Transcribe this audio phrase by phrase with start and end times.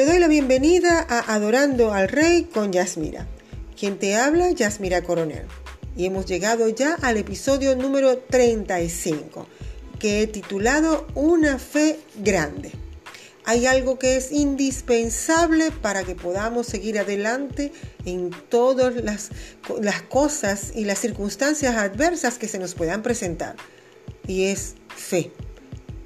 [0.00, 3.26] Te doy la bienvenida a Adorando al Rey con Yasmira.
[3.78, 5.44] Quien te habla, Yasmira Coronel.
[5.94, 9.46] Y hemos llegado ya al episodio número 35,
[9.98, 12.72] que he titulado Una fe grande.
[13.44, 17.70] Hay algo que es indispensable para que podamos seguir adelante
[18.06, 19.28] en todas las,
[19.82, 23.54] las cosas y las circunstancias adversas que se nos puedan presentar.
[24.26, 25.30] Y es fe.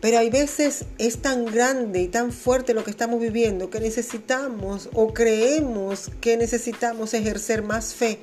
[0.04, 4.90] Pero hay veces es tan grande y tan fuerte lo que estamos viviendo que necesitamos
[4.92, 8.18] o creemos que necesitamos ejercer más fe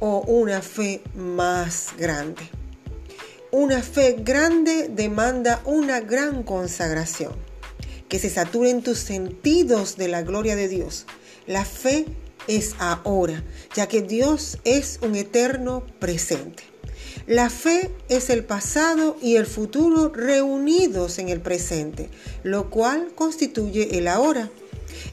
[0.00, 2.42] o una fe más grande.
[3.52, 7.32] Una fe grande demanda una gran consagración,
[8.10, 11.06] que se saturen tus sentidos de la gloria de Dios.
[11.46, 12.04] La fe
[12.48, 13.42] es ahora,
[13.74, 16.73] ya que Dios es un eterno presente.
[17.26, 22.10] La fe es el pasado y el futuro reunidos en el presente,
[22.42, 24.50] lo cual constituye el ahora.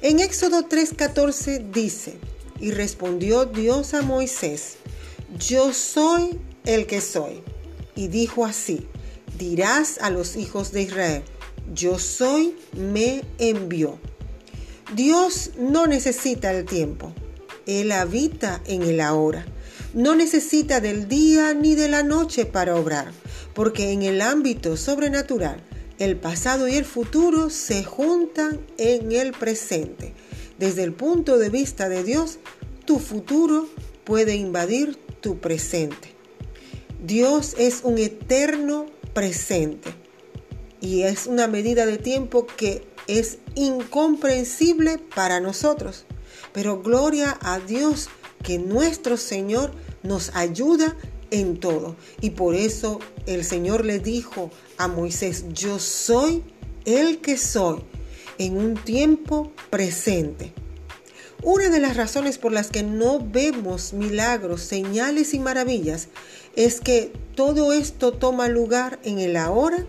[0.02, 2.18] En Éxodo 3:14 dice,
[2.60, 4.76] y respondió Dios a Moisés,
[5.40, 7.42] yo soy el que soy.
[7.96, 8.86] Y dijo así,
[9.38, 11.24] dirás a los hijos de Israel,
[11.74, 13.98] yo soy, me envió.
[14.96, 17.14] Dios no necesita el tiempo,
[17.66, 19.46] Él habita en el ahora.
[19.94, 23.12] No necesita del día ni de la noche para obrar,
[23.54, 25.62] porque en el ámbito sobrenatural,
[26.00, 30.14] el pasado y el futuro se juntan en el presente.
[30.58, 32.40] Desde el punto de vista de Dios,
[32.86, 33.68] tu futuro
[34.06, 36.16] puede invadir tu presente.
[37.04, 39.90] Dios es un eterno presente
[40.80, 46.06] y es una medida de tiempo que es incomprensible para nosotros.
[46.54, 48.10] Pero gloria a Dios
[48.44, 49.72] que nuestro Señor
[50.04, 50.96] nos ayuda
[51.32, 51.96] en todo.
[52.20, 56.44] Y por eso el Señor le dijo a Moisés, yo soy
[56.86, 57.84] el que soy
[58.38, 60.54] en un tiempo presente.
[61.44, 66.08] Una de las razones por las que no vemos milagros, señales y maravillas
[66.56, 69.86] es que todo esto toma lugar en el ahora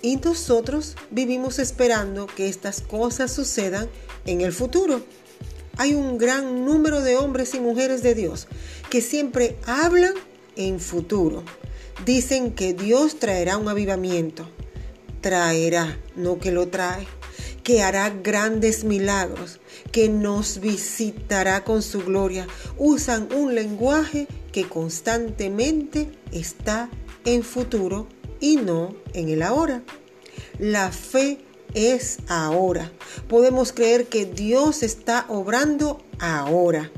[0.00, 3.88] y nosotros vivimos esperando que estas cosas sucedan
[4.24, 5.02] en el futuro
[5.76, 8.48] hay un gran número de hombres y mujeres de Dios
[8.90, 10.14] que siempre hablan
[10.56, 11.42] en futuro.
[12.04, 14.48] Dicen que Dios traerá un avivamiento.
[15.20, 17.06] Traerá, no que lo trae.
[17.62, 19.60] Que hará grandes milagros.
[19.92, 22.46] Que nos visitará con su gloria.
[22.76, 26.90] Usan un lenguaje que constantemente está
[27.24, 28.06] en futuro
[28.40, 29.82] y no en el ahora.
[30.58, 31.38] La fe
[31.74, 32.90] es ahora.
[33.28, 36.90] Podemos creer que Dios está obrando ahora,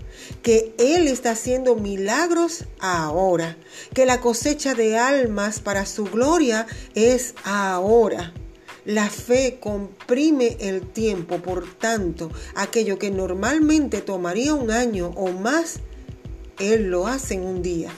[0.43, 3.57] que Él está haciendo milagros ahora,
[3.95, 8.33] que la cosecha de almas para su gloria es ahora.
[8.85, 15.81] La fe comprime el tiempo, por tanto, aquello que normalmente tomaría un año o más,
[16.59, 17.91] Él lo hace en un día.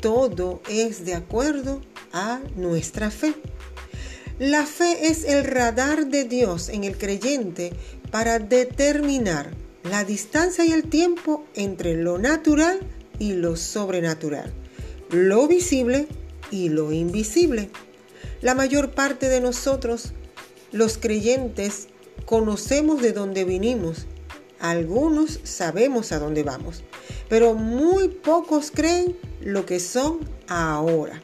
[0.00, 3.34] Todo es de acuerdo a nuestra fe.
[4.38, 7.72] La fe es el radar de Dios en el creyente
[8.10, 9.50] para determinar
[9.84, 12.80] la distancia y el tiempo entre lo natural
[13.18, 14.52] y lo sobrenatural,
[15.10, 16.08] lo visible
[16.50, 17.70] y lo invisible.
[18.40, 20.12] La mayor parte de nosotros,
[20.72, 21.88] los creyentes,
[22.24, 24.06] conocemos de dónde vinimos.
[24.60, 26.84] Algunos sabemos a dónde vamos,
[27.28, 31.22] pero muy pocos creen lo que son ahora.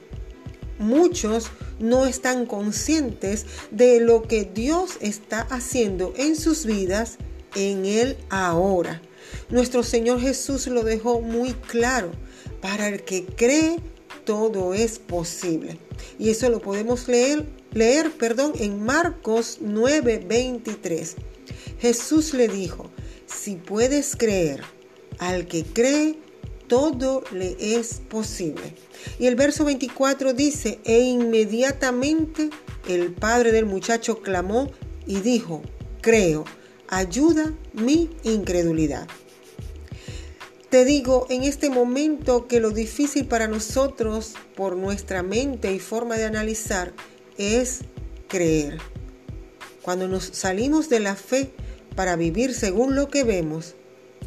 [0.79, 7.19] Muchos no están conscientes de lo que Dios está haciendo en sus vidas
[7.55, 9.03] en el ahora.
[9.51, 12.13] Nuestro Señor Jesús lo dejó muy claro.
[12.61, 13.79] Para el que cree,
[14.25, 15.79] todo es posible.
[16.19, 21.15] Y eso lo podemos leer, leer perdón, en Marcos 9:23.
[21.81, 22.91] Jesús le dijo,
[23.27, 24.63] si puedes creer,
[25.19, 26.19] al que cree,
[26.69, 28.75] todo le es posible.
[29.19, 32.51] Y el verso 24 dice, e inmediatamente
[32.89, 34.71] el padre del muchacho clamó
[35.07, 35.63] y dijo,
[36.01, 36.45] creo,
[36.89, 39.09] ayuda mi incredulidad.
[40.71, 46.17] Te digo en este momento que lo difícil para nosotros por nuestra mente y forma
[46.19, 46.93] de analizar
[47.39, 47.81] es
[48.29, 48.79] creer.
[49.81, 51.53] Cuando nos salimos de la fe
[51.97, 53.77] para vivir según lo que vemos,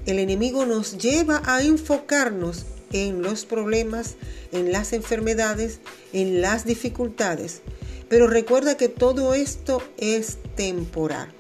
[0.05, 4.15] el enemigo nos lleva a enfocarnos en los problemas,
[4.51, 5.79] en las enfermedades,
[6.13, 7.61] en las dificultades.
[8.09, 11.31] Pero recuerda que todo esto es temporal.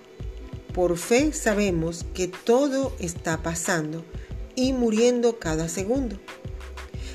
[0.73, 4.05] Por fe sabemos que todo está pasando
[4.55, 6.17] y muriendo cada segundo.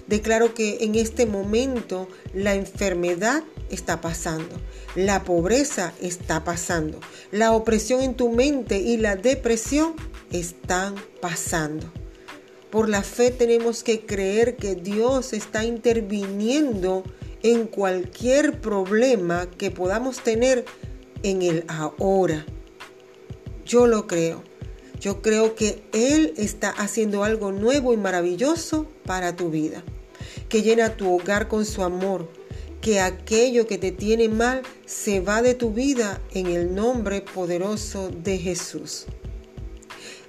[0.07, 4.55] Declaro que en este momento la enfermedad está pasando,
[4.95, 7.01] la pobreza está pasando,
[7.33, 9.95] la opresión en tu mente y la depresión
[10.33, 11.91] están pasando.
[12.71, 17.05] Por la fe tenemos que creer que Dios está interviniendo
[17.43, 20.65] en cualquier problema que podamos tener
[21.23, 22.45] en el ahora.
[23.65, 24.43] Yo lo creo.
[25.01, 29.85] Yo creo que Él está haciendo algo nuevo y maravilloso para tu vida,
[30.49, 32.29] que llena tu hogar con su amor,
[32.81, 38.09] que aquello que te tiene mal se va de tu vida en el nombre poderoso
[38.09, 39.07] de Jesús.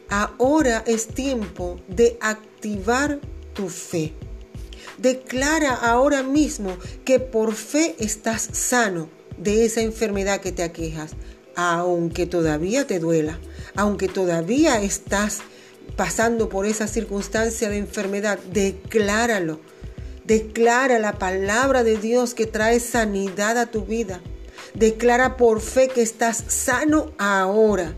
[0.09, 3.19] Ahora es tiempo de activar
[3.53, 4.13] tu fe.
[4.97, 11.11] Declara ahora mismo que por fe estás sano de esa enfermedad que te aquejas,
[11.55, 13.37] aunque todavía te duela,
[13.75, 15.39] aunque todavía estás
[15.97, 19.59] pasando por esa circunstancia de enfermedad, decláralo.
[20.23, 24.21] Declara la palabra de Dios que trae sanidad a tu vida.
[24.73, 27.93] Declara por fe que estás sano ahora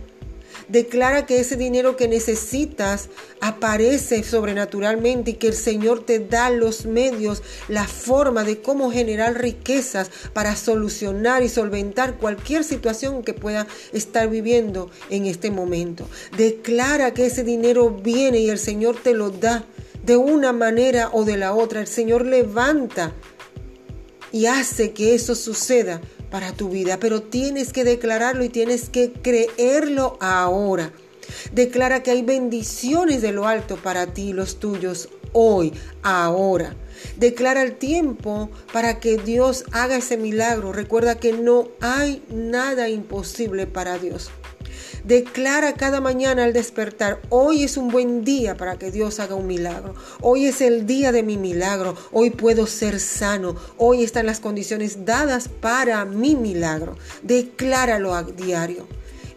[0.70, 3.10] Declara que ese dinero que necesitas
[3.42, 9.42] aparece sobrenaturalmente y que el Señor te da los medios, la forma de cómo generar
[9.42, 16.08] riquezas para solucionar y solventar cualquier situación que pueda estar viviendo en este momento.
[16.38, 19.66] Declara que ese dinero viene y el Señor te lo da
[20.04, 21.82] de una manera o de la otra.
[21.82, 23.12] El Señor levanta
[24.32, 29.12] y hace que eso suceda para tu vida, pero tienes que declararlo y tienes que
[29.12, 30.92] creerlo ahora.
[31.52, 35.74] Declara que hay bendiciones de lo alto para ti y los tuyos hoy,
[36.04, 36.76] ahora.
[37.18, 40.74] Declara el tiempo para que Dios haga ese milagro.
[40.74, 44.32] Recuerda que no hay nada imposible para Dios.
[45.04, 49.48] Declara cada mañana al despertar, hoy es un buen día para que Dios haga un
[49.48, 49.96] milagro.
[50.22, 51.96] Hoy es el día de mi milagro.
[52.12, 53.56] Hoy puedo ser sano.
[53.78, 56.98] Hoy están las condiciones dadas para mi milagro.
[57.24, 58.88] Decláralo a diario.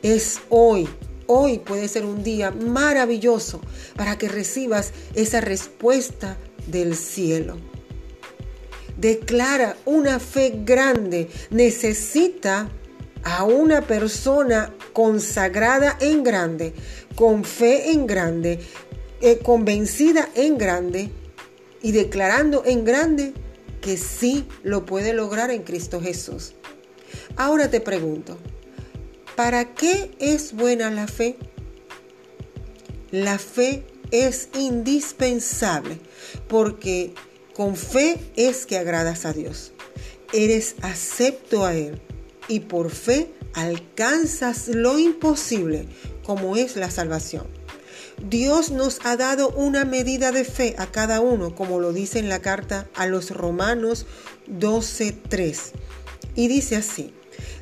[0.02, 0.88] Es hoy.
[1.26, 3.60] Hoy puede ser un día maravilloso
[3.96, 6.36] para que recibas esa respuesta
[6.66, 7.56] del cielo.
[8.96, 11.28] Declara una fe grande.
[11.50, 12.68] Necesita
[13.24, 16.72] a una persona consagrada en grande,
[17.14, 18.60] con fe en grande,
[19.20, 21.10] eh, convencida en grande
[21.82, 23.32] y declarando en grande
[23.80, 26.54] que sí lo puede lograr en Cristo Jesús.
[27.36, 28.38] Ahora te pregunto,
[29.36, 31.36] ¿para qué es buena la fe?
[33.10, 35.98] La fe es indispensable
[36.48, 37.12] porque
[37.54, 39.72] con fe es que agradas a Dios.
[40.32, 42.00] Eres acepto a Él
[42.48, 45.86] y por fe alcanzas lo imposible,
[46.24, 47.46] como es la salvación.
[48.28, 52.28] Dios nos ha dado una medida de fe a cada uno, como lo dice en
[52.28, 54.06] la carta a los Romanos
[54.48, 55.72] 12:3.
[56.34, 57.12] Y dice así: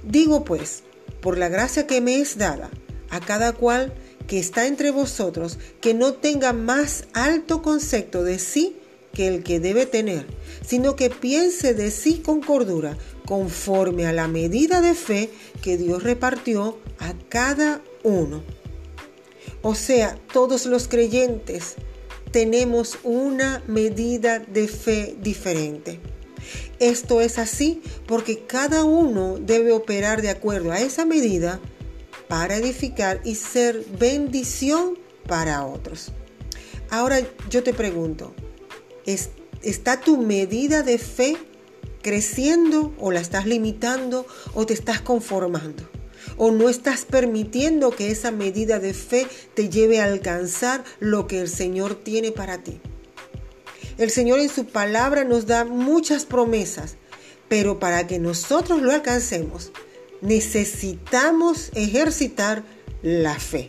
[0.02, 0.82] Digo pues,
[1.20, 2.70] por la gracia que me es dada,
[3.10, 3.94] a cada cual
[4.26, 8.80] que está entre vosotros, que no tenga más alto concepto de sí
[9.12, 10.27] que el que debe tener,
[10.67, 12.97] sino que piense de sí con cordura,
[13.27, 15.31] conforme a la medida de fe
[15.62, 18.43] que Dios repartió a cada uno.
[19.62, 21.77] O sea, todos los creyentes
[22.31, 26.01] tenemos una medida de fe diferente.
[26.79, 31.61] Esto es así porque cada uno debe operar de acuerdo a esa medida
[32.29, 36.12] para edificar y ser bendición para otros.
[36.88, 38.35] Ahora yo te pregunto,
[39.07, 41.37] ¿está tu medida de fe
[42.02, 45.88] creciendo o la estás limitando o te estás conformando?
[46.37, 51.40] ¿O no estás permitiendo que esa medida de fe te lleve a alcanzar lo que
[51.40, 52.80] el Señor tiene para ti?
[53.99, 56.97] El Señor en su palabra nos da muchas promesas,
[57.49, 59.73] pero para que nosotros lo alcancemos,
[60.23, 62.64] necesitamos ejercitar
[63.02, 63.69] la fe.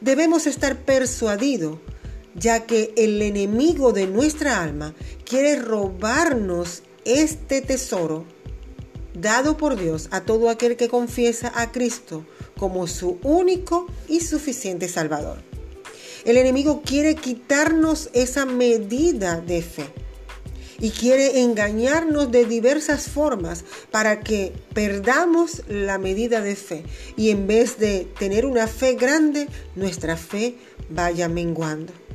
[0.00, 1.78] Debemos estar persuadidos
[2.38, 8.24] ya que el enemigo de nuestra alma quiere robarnos este tesoro
[9.14, 12.24] dado por Dios a todo aquel que confiesa a Cristo
[12.58, 15.38] como su único y suficiente Salvador.
[16.24, 19.86] El enemigo quiere quitarnos esa medida de fe
[20.78, 26.84] y quiere engañarnos de diversas formas para que perdamos la medida de fe
[27.16, 30.56] y en vez de tener una fe grande, nuestra fe
[30.90, 32.05] vaya menguando.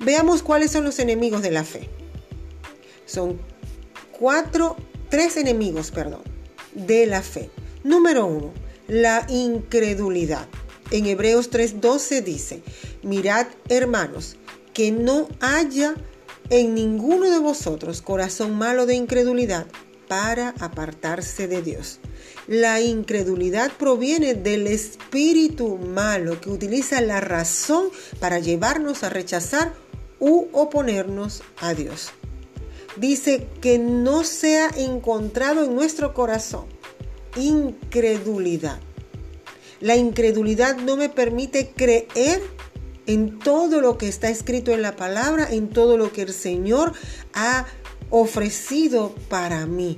[0.00, 1.88] Veamos cuáles son los enemigos de la fe.
[3.06, 3.40] Son
[4.18, 4.76] cuatro,
[5.08, 6.22] tres enemigos, perdón,
[6.74, 7.50] de la fe.
[7.82, 8.52] Número uno,
[8.88, 10.46] la incredulidad.
[10.90, 12.62] En Hebreos 3:12 dice,
[13.02, 14.36] mirad hermanos,
[14.72, 15.94] que no haya
[16.50, 19.66] en ninguno de vosotros corazón malo de incredulidad
[20.08, 22.00] para apartarse de Dios.
[22.46, 27.88] La incredulidad proviene del espíritu malo que utiliza la razón
[28.20, 29.72] para llevarnos a rechazar
[30.20, 32.10] u oponernos a Dios.
[32.96, 36.66] Dice que no sea encontrado en nuestro corazón
[37.36, 38.78] incredulidad.
[39.80, 42.42] La incredulidad no me permite creer
[43.06, 46.92] en todo lo que está escrito en la palabra, en todo lo que el Señor
[47.32, 47.66] ha
[48.10, 49.96] ofrecido para mí.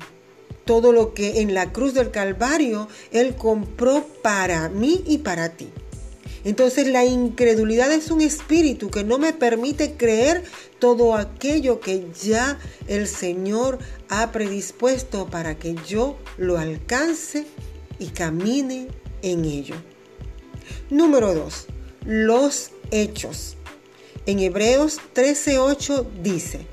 [0.67, 5.69] Todo lo que en la cruz del Calvario Él compró para mí y para ti.
[6.45, 10.45] Entonces la incredulidad es un espíritu que no me permite creer
[10.79, 17.47] todo aquello que ya el Señor ha predispuesto para que yo lo alcance
[17.99, 18.89] y camine
[19.23, 19.75] en ello.
[20.91, 21.67] Número 2.
[22.05, 23.57] Los hechos.
[24.27, 26.67] En Hebreos 13:8 dice,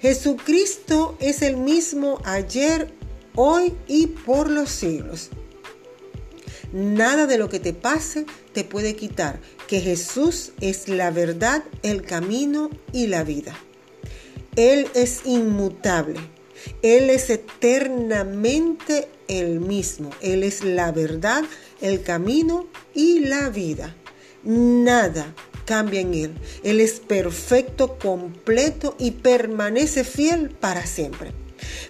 [0.00, 2.92] Jesucristo es el mismo ayer,
[3.34, 5.30] hoy y por los siglos.
[6.72, 12.02] Nada de lo que te pase te puede quitar que Jesús es la verdad, el
[12.02, 13.54] camino y la vida.
[14.56, 16.20] Él es inmutable.
[16.82, 20.10] Él es eternamente el mismo.
[20.20, 21.44] Él es la verdad,
[21.80, 23.94] el camino y la vida.
[24.42, 26.34] Nada cambia en Él.
[26.62, 31.32] Él es perfecto, completo y permanece fiel para siempre.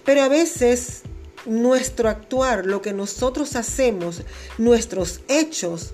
[0.03, 1.03] Pero a veces
[1.45, 4.23] nuestro actuar, lo que nosotros hacemos,
[4.57, 5.93] nuestros hechos,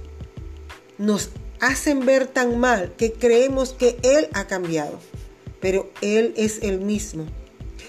[0.97, 1.29] nos
[1.59, 4.99] hacen ver tan mal que creemos que Él ha cambiado.
[5.59, 7.25] Pero Él es el mismo.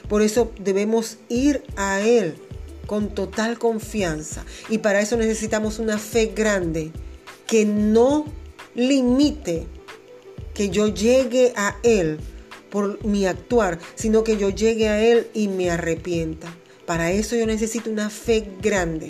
[0.08, 2.36] Por eso debemos ir a Él
[2.86, 4.44] con total confianza.
[4.68, 6.92] Y para eso necesitamos una fe grande
[7.46, 8.26] que no
[8.74, 9.66] limite
[10.54, 12.18] que yo llegue a Él
[12.70, 16.54] por mi actuar, sino que yo llegue a Él y me arrepienta.
[16.86, 19.08] Para eso yo necesito una fe grande,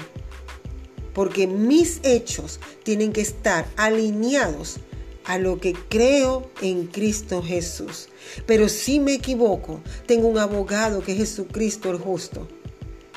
[1.15, 4.79] porque mis hechos tienen que estar alineados
[5.25, 8.09] a lo que creo en Cristo Jesús.
[8.47, 12.49] Pero si me equivoco, tengo un abogado que es Jesucristo el justo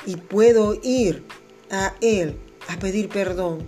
[0.06, 1.24] y puedo ir
[1.70, 3.66] a Él a pedir perdón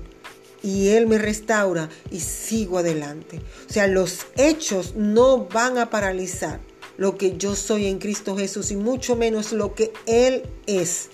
[0.63, 3.41] y Él me restaura y sigo adelante.
[3.69, 6.61] O sea, los hechos no van a paralizar
[6.99, 11.09] lo que yo soy en Cristo Jesús y mucho menos lo que Él es,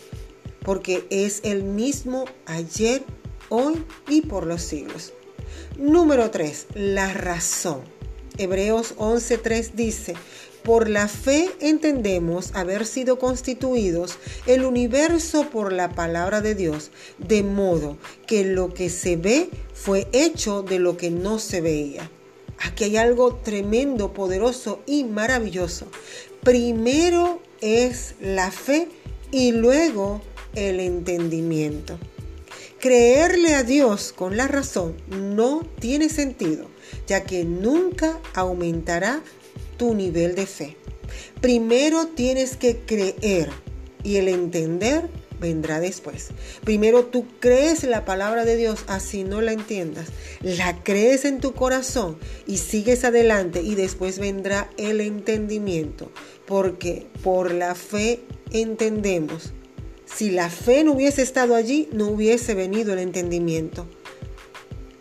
[0.64, 3.04] porque es el mismo ayer,
[3.50, 5.12] hoy y por los siglos.
[5.78, 7.82] Número 3, la razón.
[8.38, 10.14] Hebreos 11.3 dice,
[10.64, 17.42] por la fe entendemos haber sido constituidos el universo por la palabra de Dios, de
[17.42, 22.10] modo que lo que se ve fue hecho de lo que no se veía.
[22.60, 25.86] Aquí hay algo tremendo, poderoso y maravilloso.
[26.42, 28.88] Primero es la fe
[29.30, 30.20] y luego
[30.54, 31.98] el entendimiento.
[32.80, 36.66] Creerle a Dios con la razón no tiene sentido,
[37.06, 39.22] ya que nunca aumentará
[39.78, 40.76] tu nivel de fe.
[41.40, 43.50] Primero tienes que creer
[44.02, 45.08] y el entender
[45.40, 46.28] vendrá después.
[46.64, 50.08] Primero tú crees la palabra de Dios, así no la entiendas.
[50.40, 56.10] La crees en tu corazón y sigues adelante y después vendrá el entendimiento.
[56.46, 58.20] Porque por la fe
[58.52, 59.52] entendemos.
[60.04, 63.86] Si la fe no hubiese estado allí, no hubiese venido el entendimiento.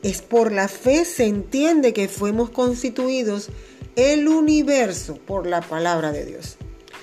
[0.02, 3.50] Es por la fe se entiende que fuimos constituidos
[3.96, 6.58] el universo por la palabra de Dios.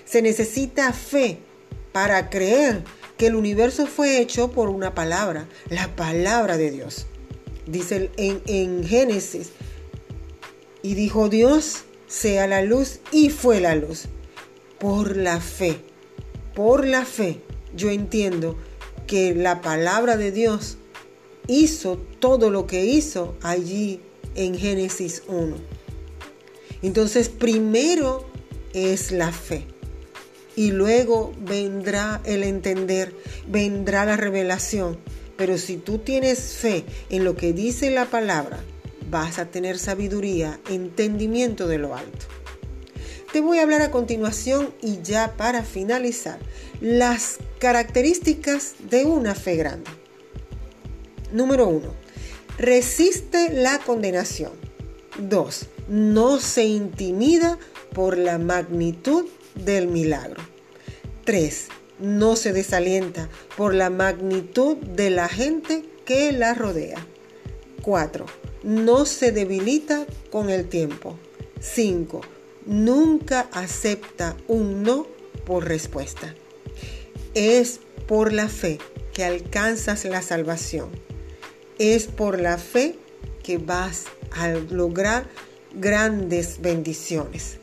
[0.04, 1.38] Se necesita fe
[1.92, 2.82] para creer
[3.20, 7.04] que el universo fue hecho por una palabra, la palabra de Dios.
[7.66, 9.50] Dice en, en Génesis,
[10.80, 14.06] y dijo Dios, sea la luz, y fue la luz.
[14.78, 15.76] Por la fe,
[16.54, 17.42] por la fe,
[17.76, 18.56] yo entiendo
[19.06, 20.78] que la palabra de Dios
[21.46, 24.00] hizo todo lo que hizo allí
[24.34, 25.56] en Génesis 1.
[26.80, 28.24] Entonces primero
[28.72, 29.66] es la fe
[30.60, 33.16] y luego vendrá el entender,
[33.48, 34.98] vendrá la revelación.
[35.38, 38.60] Pero si tú tienes fe en lo que dice la palabra,
[39.08, 42.26] vas a tener sabiduría, entendimiento de lo alto.
[43.32, 46.38] Te voy a hablar a continuación y ya para finalizar,
[46.82, 49.90] las características de una fe grande.
[51.32, 51.90] Número 1.
[52.58, 54.52] Resiste la condenación.
[55.18, 57.58] 2 no se intimida
[57.94, 59.24] por la magnitud
[59.56, 60.49] del milagro.
[61.30, 61.68] 3.
[62.00, 67.06] No se desalienta por la magnitud de la gente que la rodea.
[67.82, 68.26] 4.
[68.64, 71.16] No se debilita con el tiempo.
[71.60, 72.22] 5.
[72.66, 75.06] Nunca acepta un no
[75.46, 76.34] por respuesta.
[77.34, 78.80] Es por la fe
[79.12, 80.88] que alcanzas la salvación.
[81.78, 82.98] Es por la fe
[83.44, 85.28] que vas a lograr
[85.76, 87.59] grandes bendiciones.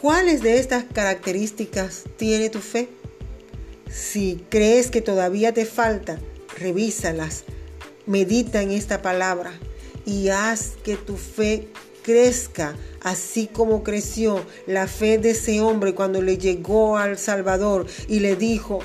[0.00, 2.88] ¿Cuáles de estas características tiene tu fe?
[3.90, 6.18] Si crees que todavía te falta,
[6.56, 7.44] revísalas,
[8.06, 9.52] medita en esta palabra
[10.06, 11.68] y haz que tu fe
[12.02, 18.20] crezca, así como creció la fe de ese hombre cuando le llegó al Salvador y
[18.20, 18.78] le dijo,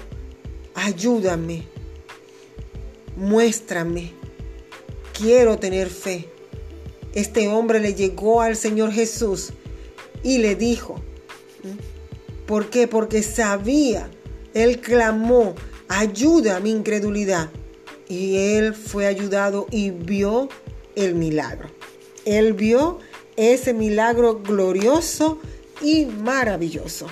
[0.73, 1.63] ayúdame,
[3.15, 4.11] muéstrame,
[5.17, 6.27] quiero tener fe.
[7.13, 9.53] Este hombre le llegó al Señor Jesús
[10.25, 10.95] y le dijo,
[12.47, 12.87] ¿por qué?
[12.87, 14.09] Porque sabía,
[14.55, 15.53] él clamó,
[15.87, 17.51] ayuda a mi incredulidad.
[18.09, 20.49] Y él fue ayudado y vio
[20.95, 21.69] el milagro.
[22.25, 22.97] Él vio
[23.35, 25.37] ese milagro glorioso
[25.79, 27.05] y maravilloso.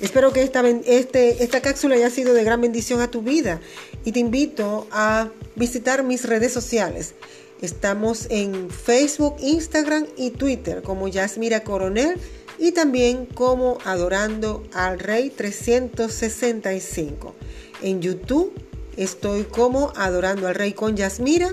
[0.00, 3.60] Espero que esta, este, esta cápsula haya sido de gran bendición a tu vida
[4.04, 7.14] y te invito a visitar mis redes sociales.
[7.60, 12.18] Estamos en Facebook, Instagram y Twitter como Yasmira Coronel
[12.60, 17.34] y también como Adorando al Rey 365.
[17.82, 18.52] En YouTube
[18.96, 21.48] estoy como Adorando al Rey con Yasmira.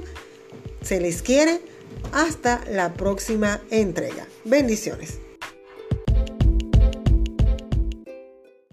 [0.84, 1.62] Se les quiere.
[2.12, 4.28] Hasta la próxima entrega.
[4.44, 5.20] Bendiciones.